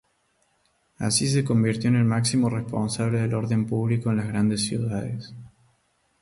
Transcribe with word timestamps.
Así 0.97 1.27
se 1.27 1.43
convirtió 1.45 1.87
en 1.91 1.95
el 1.97 2.05
máximo 2.05 2.49
responsable 2.49 3.19
del 3.19 3.35
orden 3.35 3.67
público 3.67 4.09
en 4.09 4.17
las 4.17 4.27
grandes 4.27 4.65
ciudades. 4.65 5.31